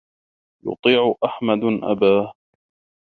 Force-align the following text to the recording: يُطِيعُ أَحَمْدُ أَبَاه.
يُطِيعُ 0.65 1.15
أَحَمْدُ 1.25 1.63
أَبَاه. 1.83 2.33